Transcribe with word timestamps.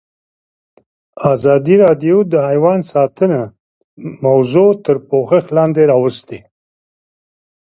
ازادي 1.33 1.75
راډیو 1.85 2.17
د 2.31 2.33
حیوان 2.47 2.79
ساتنه 2.93 3.39
موضوع 4.25 4.69
تر 4.85 4.97
پوښښ 5.09 5.45
لاندې 5.57 5.83
راوستې. 5.91 6.39